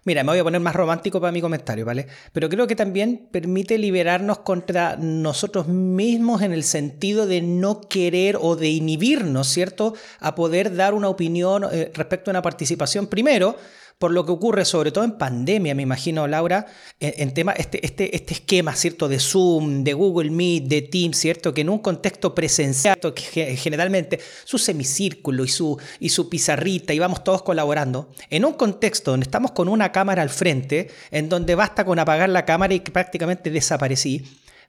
[0.08, 2.08] Mira, me voy a poner más romántico para mi comentario, ¿vale?
[2.32, 8.38] Pero creo que también permite liberarnos contra nosotros mismos en el sentido de no querer
[8.40, 9.96] o de inhibirnos, ¿cierto?
[10.22, 13.58] A poder dar una opinión eh, respecto a una participación primero
[13.98, 16.68] por lo que ocurre sobre todo en pandemia, me imagino, Laura,
[17.00, 19.08] en, tema, este, este, este esquema, ¿cierto?
[19.08, 21.54] De Zoom, de Google Meet, de Teams, ¿cierto?
[21.54, 27.00] Que en un contexto presencial, que generalmente su semicírculo y su, y su pizarrita y
[27.00, 31.56] vamos todos colaborando, en un contexto donde estamos con una cámara al frente, en donde
[31.56, 34.24] basta con apagar la cámara y prácticamente desaparecí,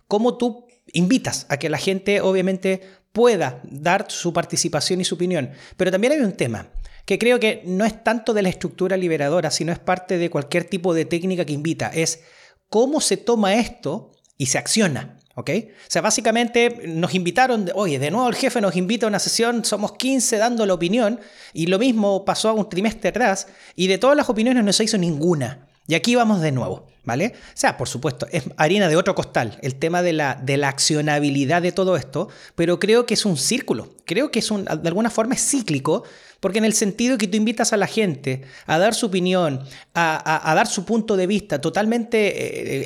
[0.06, 2.80] ¿cómo tú invitas a que la gente obviamente
[3.12, 5.50] pueda dar su participación y su opinión?
[5.76, 6.70] Pero también hay un tema
[7.08, 10.64] que creo que no es tanto de la estructura liberadora, sino es parte de cualquier
[10.64, 12.20] tipo de técnica que invita, es
[12.68, 15.16] cómo se toma esto y se acciona.
[15.34, 15.50] ¿Ok?
[15.50, 19.64] O sea, básicamente nos invitaron, oye, de nuevo el jefe nos invita a una sesión,
[19.64, 21.18] somos 15 dando la opinión,
[21.54, 24.98] y lo mismo pasó un trimestre atrás, y de todas las opiniones no se hizo
[24.98, 25.66] ninguna.
[25.86, 27.32] Y aquí vamos de nuevo, ¿vale?
[27.34, 30.68] O sea, por supuesto, es harina de otro costal el tema de la, de la
[30.68, 35.08] accionabilidad de todo esto, pero creo que es un círculo, creo que es de alguna
[35.08, 36.04] forma es cíclico,
[36.38, 40.52] porque en el sentido que tú invitas a la gente a dar su opinión, a,
[40.54, 42.18] dar su punto de vista totalmente,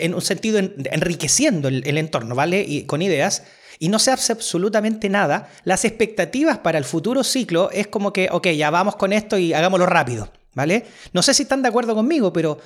[0.00, 2.62] eh, en un sentido enriqueciendo el, el entorno, ¿vale?
[2.62, 3.42] Y con ideas,
[3.80, 8.28] y no se hace absolutamente nada, las expectativas para el futuro ciclo es como que,
[8.30, 10.86] ok, ya vamos con esto y hagámoslo rápido, ¿vale?
[11.12, 12.58] No sé si están de acuerdo conmigo, pero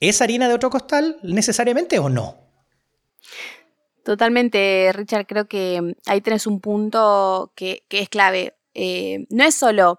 [0.00, 2.36] ¿Es harina de otro costal necesariamente o no?
[4.02, 5.26] Totalmente, Richard.
[5.26, 8.54] Creo que mm, ahí tenés un punto que, es clave.
[8.74, 9.98] Eh, no es solo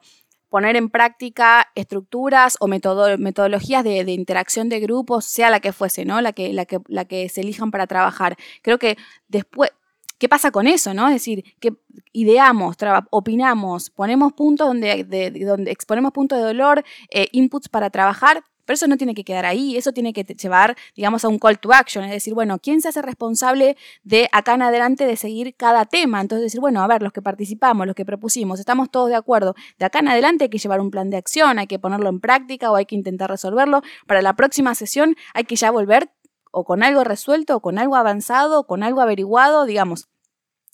[0.50, 6.20] poner en práctica estructuras o metodologías de, interacción de grupos, sea la que fuese, ¿no?
[6.20, 8.36] La que, se elijan para trabajar.
[8.62, 8.98] Creo que
[9.30, 9.72] después,
[10.18, 11.08] ¿qué pasa con eso, no?
[11.08, 11.74] Es decir, que
[12.12, 12.76] ideamos,
[13.12, 15.06] opinamos, ponemos puntos donde,
[15.46, 19.46] donde exponemos puntos de dolor, eh, inputs para trabajar, pero eso no tiene que quedar
[19.46, 22.80] ahí, eso tiene que llevar, digamos, a un call to action, es decir, bueno, ¿quién
[22.80, 26.22] se hace responsable de acá en adelante de seguir cada tema?
[26.22, 29.56] Entonces decir, bueno, a ver, los que participamos, los que propusimos, estamos todos de acuerdo,
[29.78, 32.22] de acá en adelante hay que llevar un plan de acción, hay que ponerlo en
[32.22, 33.82] práctica o hay que intentar resolverlo.
[34.08, 36.10] Para la próxima sesión hay que ya volver
[36.54, 40.08] o con algo resuelto, o con algo avanzado, o con algo averiguado, digamos,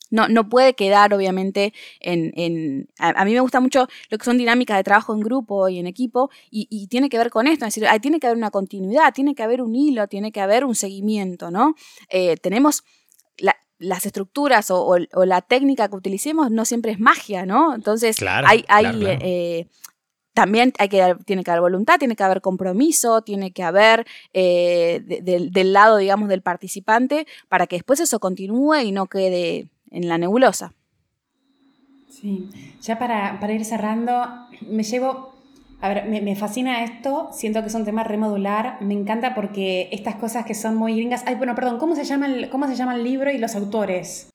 [0.09, 2.87] no, no puede quedar, obviamente, en...
[2.99, 5.87] a, mí me gusta mucho lo que son dinámicas de trabajo en grupo y en
[5.87, 9.35] equipo, y, tiene que ver con esto, es decir, tiene que haber una continuidad, tiene
[9.35, 11.75] que haber un hilo, tiene que haber un seguimiento, ¿no?
[12.09, 12.83] Eh, tenemos...
[13.79, 17.75] las estructuras o, la técnica que utilicemos no siempre es magia, ¿no?
[17.75, 19.67] Entonces, hay, eh,
[20.37, 25.01] también hay que, tiene que haber voluntad, tiene que haber compromiso, tiene que haber eh,
[25.03, 30.17] del lado, digamos, del participante para que después eso continúe y no quede en la
[30.17, 30.73] nebulosa.
[32.09, 32.49] Sí,
[32.81, 35.37] ya para, para ir cerrando, me llevo
[35.79, 39.89] a ver, me, me, fascina esto, siento que es un tema remodular, me encanta porque
[39.91, 41.23] estas cosas que son muy gringas...
[41.27, 44.29] Ay, bueno, perdón, ¿cómo se llama el, cómo se llama el libro y los autores?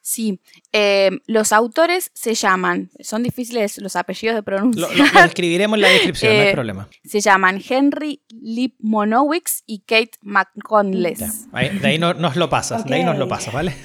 [0.00, 0.40] Sí,
[0.72, 4.90] eh, los autores se llaman, son difíciles los apellidos de pronunciar.
[4.90, 6.88] Lo, lo, lo escribiremos en la descripción, eh, no hay problema.
[7.04, 11.48] Se llaman Henry Lipmonowicz y Kate McConless.
[11.52, 12.90] de ahí no, nos lo pasas, okay.
[12.90, 13.76] de ahí nos lo pasas, ¿vale?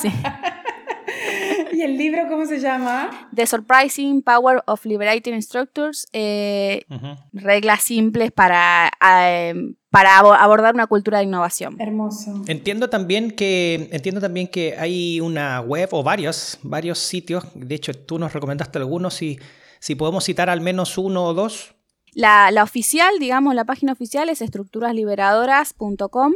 [0.00, 0.10] Sí.
[1.72, 3.28] ¿Y el libro cómo se llama?
[3.34, 6.06] The Surprising Power of Liberating Structures.
[6.12, 7.16] Eh, uh -huh.
[7.32, 9.54] Reglas simples para, eh,
[9.90, 11.76] para abordar una cultura de innovación.
[11.78, 12.42] Hermoso.
[12.46, 17.44] Entiendo también que, entiendo también que hay una web o varios, varios sitios.
[17.54, 19.14] De hecho, tú nos recomendaste algunos.
[19.14, 19.38] Si,
[19.78, 21.74] si podemos citar al menos uno o dos.
[22.14, 26.32] La, la oficial, digamos, la página oficial es estructurasliberadoras.com.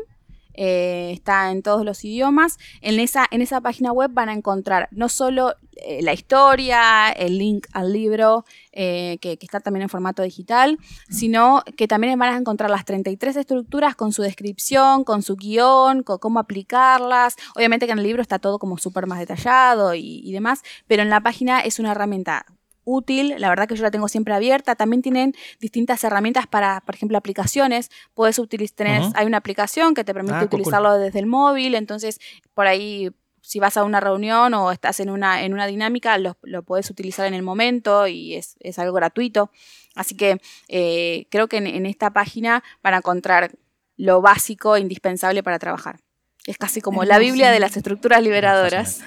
[0.63, 2.59] Eh, está en todos los idiomas.
[2.83, 7.39] En esa, en esa página web van a encontrar no solo eh, la historia, el
[7.39, 12.37] link al libro, eh, que, está también en formato digital, sino que también van a
[12.37, 17.37] encontrar las 33 estructuras con su descripción, con su guion, con cómo aplicarlas.
[17.57, 21.09] Obviamente que en el libro está todo como súper más detallado y demás, pero en
[21.09, 22.45] la página es una herramienta
[22.91, 24.75] útil, la verdad que yo la tengo siempre abierta.
[24.75, 27.91] También tienen distintas herramientas para, por ejemplo, aplicaciones.
[28.15, 29.13] Puedes utilizar, uh -huh.
[29.15, 31.01] hay una aplicación que te permite ah, utilizarlo cool.
[31.01, 32.21] desde el móvil, entonces
[32.55, 33.11] por ahí
[33.43, 36.91] si vas a una reunión o estás en una, en una dinámica, lo, lo puedes
[36.91, 39.51] utilizar en el momento y es, es algo gratuito.
[39.95, 43.53] Así que eh, creo que en, en, esta página van a encontrar
[43.97, 46.01] lo básico e indispensable para trabajar.
[46.47, 49.01] Es casi como la Biblia de las estructuras liberadoras.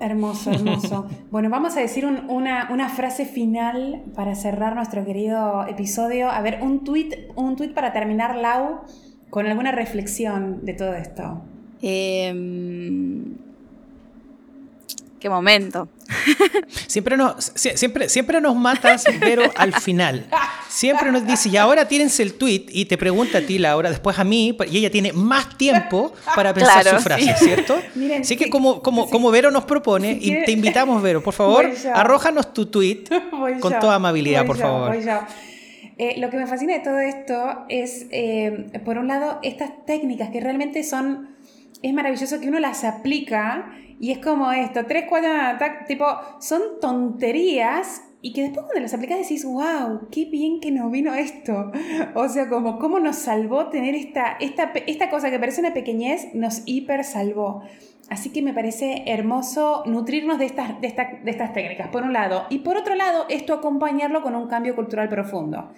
[0.00, 1.06] Hermoso, hermoso.
[1.30, 6.30] bueno, vamos a decir un, una, una, frase final para cerrar nuestro querido episodio.
[6.30, 8.80] A ver, un tweet, un tweet para terminar, Lau,
[9.30, 11.42] con alguna reflexión de todo esto.
[11.82, 12.32] Eh,
[15.18, 15.88] qué momento.
[16.86, 20.26] siempre, nos, siempre, siempre nos matas, pero al final.
[20.68, 24.18] Siempre nos dice, y ahora tírense el tweet y te pregunta a ti, Laura, después
[24.18, 27.44] a mí, y ella tiene más tiempo para pensar claro, su frase, sí.
[27.44, 27.78] ¿cierto?
[27.94, 29.10] Miren, Así que como, como, sí.
[29.10, 33.04] como Vero nos propone, si y te invitamos, Vero, por favor, arrójanos tu tweet
[33.60, 34.96] con toda amabilidad, voy por favor.
[36.00, 40.30] Eh, lo que me fascina de todo esto es, eh, por un lado, estas técnicas
[40.30, 41.36] que realmente son,
[41.82, 45.30] es maravilloso que uno las aplica y es como esto, tres, cuatro,
[45.86, 46.06] tipo,
[46.38, 51.14] son tonterías y que después cuando las aplicas decís, wow, qué bien que nos vino
[51.14, 51.70] esto.
[52.14, 56.34] O sea, como cómo nos salvó tener esta, esta, esta cosa que parece una pequeñez,
[56.34, 57.62] nos hiper salvó.
[58.10, 62.12] Así que me parece hermoso nutrirnos de estas, de, esta, de estas técnicas, por un
[62.12, 62.46] lado.
[62.50, 65.72] Y por otro lado, esto acompañarlo con un cambio cultural profundo.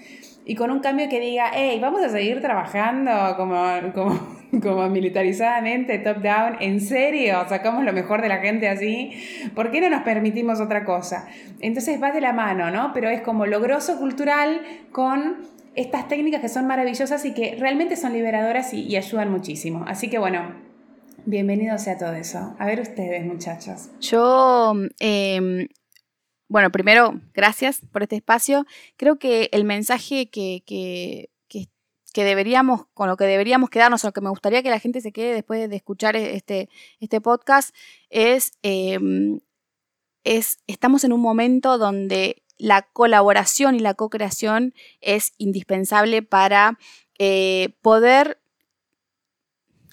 [0.46, 3.56] Y con un cambio que diga, hey, vamos a seguir trabajando como,
[3.92, 9.12] como, como militarizadamente, top-down, en serio, sacamos lo mejor de la gente así,
[9.54, 11.28] ¿por qué no nos permitimos otra cosa?
[11.60, 12.92] Entonces va de la mano, ¿no?
[12.92, 14.60] Pero es como logroso cultural
[14.92, 15.38] con
[15.74, 19.84] estas técnicas que son maravillosas y que realmente son liberadoras y, ayudan muchísimo.
[19.86, 20.70] Así que bueno,
[21.26, 22.56] Bienvenido sea todo eso.
[22.58, 23.90] A ver ustedes, muchachos.
[24.00, 25.68] Yo, eh,
[26.48, 28.66] bueno, primero, gracias por este espacio.
[28.96, 31.28] Creo que el mensaje que,
[32.12, 35.00] que, deberíamos, con lo que deberíamos quedarnos, o lo que me gustaría que la gente
[35.00, 36.68] se quede después de escuchar este,
[37.00, 37.74] este podcast,
[38.08, 38.98] es, eh,
[40.24, 46.78] es, estamos en un momento donde la colaboración y la co-creación es indispensable para
[47.18, 48.40] eh, poder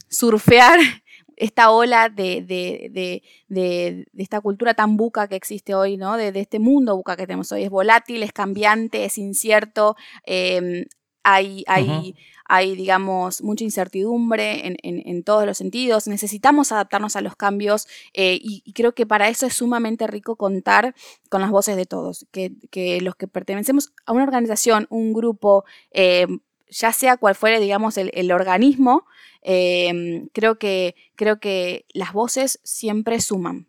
[0.10, 0.80] surfear
[1.38, 6.18] esta ola de, de, de, de, esta cultura tan buca que existe hoy, ¿no?
[6.18, 7.64] De, este mundo buca que tenemos hoy.
[7.64, 10.88] Es volátil, es cambiante, es incierto, eh,
[11.30, 12.16] hay, hay, uh -huh.
[12.46, 16.08] hay, digamos, mucha incertidumbre en, en, en, todos los sentidos.
[16.08, 20.38] Necesitamos adaptarnos a los cambios eh, y, y, creo que para eso es sumamente rico
[20.38, 20.96] contar
[21.30, 25.66] con las voces de todos, que, que los que pertenecemos a una organización, un grupo,
[25.92, 26.28] eh,
[26.70, 29.06] ya sea cual fuere, digamos, el, el organismo,
[29.42, 33.68] eh, creo, que, creo que las voces siempre suman.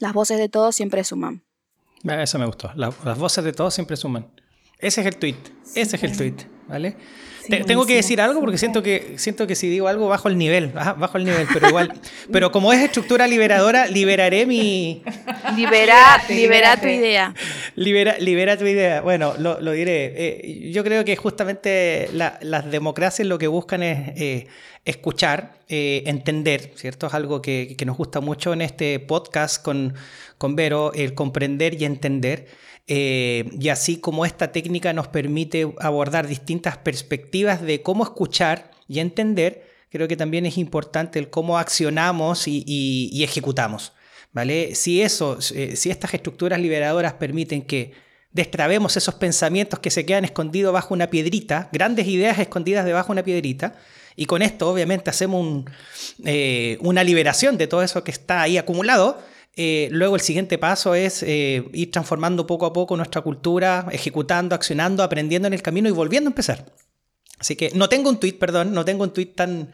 [0.00, 1.44] Las voces de todos siempre suman.
[2.04, 2.70] Eso me gustó.
[2.74, 4.26] La, las voces de todos siempre suman.
[4.84, 5.36] Ese es el tweet.
[5.62, 6.34] Sí, Ese es el tweet.
[6.68, 6.96] ¿Vale?
[7.44, 10.38] Sí, Tengo que decir algo porque siento que, siento que si digo algo bajo el
[10.38, 11.92] nivel, bajo el nivel, pero igual.
[12.32, 15.02] pero como es estructura liberadora, liberaré mi.
[15.56, 17.34] Libera, libera tu idea.
[17.76, 19.02] Libera, libera tu idea.
[19.02, 20.12] Bueno, lo, lo diré.
[20.16, 24.46] Eh, yo creo que justamente la, las democracias lo que buscan es eh,
[24.86, 27.06] escuchar, eh, entender, ¿cierto?
[27.08, 29.94] Es algo que, que, nos gusta mucho en este podcast con,
[30.38, 32.46] con Vero, el comprender y entender.
[32.86, 39.00] Eh, y así como esta técnica nos permite abordar distintas perspectivas de cómo escuchar y
[39.00, 43.92] entender, creo que también es importante el cómo accionamos y, ejecutamos.
[44.32, 44.74] ¿vale?
[44.74, 47.92] Si eso, eh, si estas estructuras liberadoras permiten que
[48.32, 53.12] destrabemos esos pensamientos que se quedan escondidos bajo una piedrita, grandes ideas escondidas debajo de
[53.12, 53.76] una piedrita,
[54.16, 55.64] y con esto obviamente hacemos
[56.24, 59.22] eh, una liberación de todo eso que está ahí acumulado,
[59.56, 65.02] eh, luego el siguiente paso es ir transformando poco a poco nuestra cultura, ejecutando, accionando,
[65.02, 66.66] aprendiendo en el camino y volviendo a empezar.
[67.38, 69.72] Así que no tengo un tweet, perdón, no tengo un tweet tan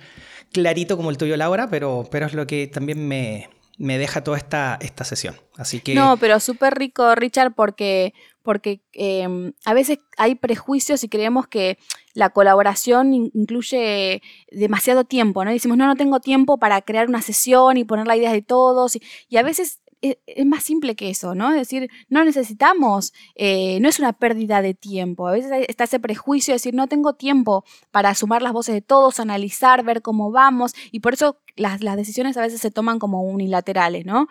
[0.53, 4.37] clarito como el tuyo, Laura, pero, pero es lo que también me, me deja toda
[4.37, 5.37] esta, esta sesión.
[5.57, 5.95] Así que...
[5.95, 8.12] No, pero súper rico, Richard, porque,
[8.43, 11.78] porque em, a veces hay prejuicios y creemos que
[12.14, 15.51] la colaboración incluye demasiado tiempo, ¿no?
[15.51, 18.99] decimos, no, no tengo tiempo para crear una sesión y poner la idea de todos.
[19.28, 21.51] y a veces e, es, más simple que eso, ¿no?
[21.51, 25.28] Es decir, no necesitamos, eh, no es una pérdida de tiempo.
[25.28, 28.80] A veces está ese prejuicio de decir, no tengo tiempo para sumar las voces de
[28.80, 32.99] todos, analizar, ver cómo vamos, y por eso las, las decisiones a veces se toman
[32.99, 34.28] como unilaterales, ¿no?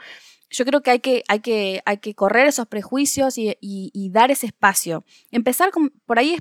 [0.49, 4.47] Yo creo que hay que, hay que, hay que correr esos prejuicios y, dar ese
[4.47, 5.03] espacio.
[5.31, 5.69] Empezar
[6.05, 6.37] por ahí,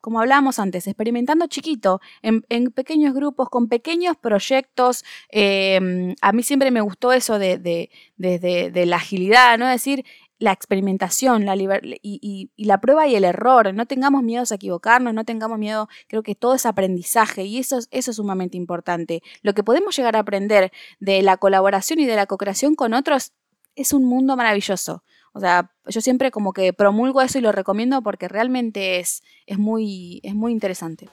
[0.00, 5.04] como hablábamos antes, experimentando chiquito, en, pequeños grupos, con pequeños proyectos.
[5.28, 9.66] Em, a mí siempre me gustó eso de, de, la agilidad, ¿no?
[9.66, 10.04] Es decir,
[10.40, 13.72] la experimentación la y, la prueba y el error.
[13.72, 17.78] No tengamos miedo a equivocarnos, no tengamos miedo, creo que todo es aprendizaje y eso,
[17.90, 19.22] eso es sumamente importante.
[19.42, 23.32] Lo que podemos llegar a aprender de la colaboración y de la co-creación con otros
[23.76, 25.04] es un mundo maravilloso.
[25.32, 29.58] O sea, yo siempre como que promulgo eso y lo recomiendo porque realmente es, es,
[29.58, 31.08] muy, es muy interesante.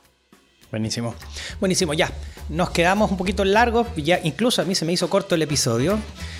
[0.72, 1.15] Buenísimo.
[1.59, 2.11] Buenísimo, ya.
[2.49, 5.99] Nos quedamos un poquito largos, ya incluso a mí se me hizo corto el episodio.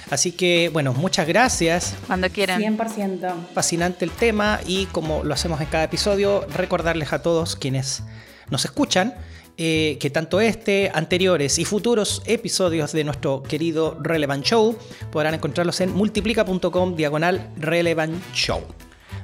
[0.09, 1.95] Así que, bueno, muchas gracias.
[2.07, 2.61] Cuando quieran.
[2.61, 3.34] 100%.
[3.53, 8.03] Fascinante el tema y como lo hacemos en cada episodio, recordarles a todos quienes
[8.49, 9.15] nos escuchan
[9.59, 14.78] eh, que tanto este, anteriores y futuros episodios de nuestro querido Relevant Show
[15.11, 18.61] podrán encontrarlos en multiplica.com diagonal Relevant Show.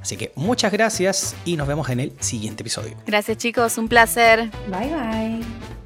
[0.04, 2.98] Así que muchas gracias y nos vemos en el siguiente episodio.
[3.08, 4.52] Gracias chicos, un placer.
[4.68, 5.83] Bye bye.